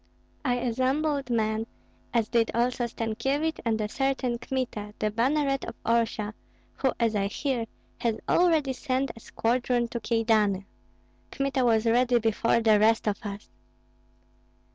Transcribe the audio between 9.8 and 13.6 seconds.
to Kyedani. Kmita was ready before the rest of us."